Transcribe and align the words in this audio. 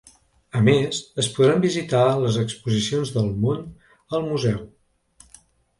A 0.59 0.61
més, 0.67 1.01
es 1.25 1.29
podran 1.35 1.61
visitar 1.67 2.01
les 2.23 2.41
exposicions 2.47 3.15
Del 3.19 3.31
món 3.45 3.65
al 4.19 4.29
museu. 4.33 4.67